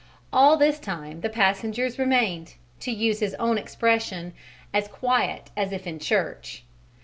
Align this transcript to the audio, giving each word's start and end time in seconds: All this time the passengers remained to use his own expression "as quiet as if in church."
All 0.33 0.57
this 0.57 0.79
time 0.79 1.21
the 1.21 1.29
passengers 1.29 1.99
remained 1.99 2.55
to 2.79 2.91
use 2.91 3.19
his 3.19 3.35
own 3.35 3.59
expression 3.59 4.33
"as 4.73 4.87
quiet 4.87 5.51
as 5.55 5.71
if 5.71 5.85
in 5.85 5.99
church." 5.99 6.63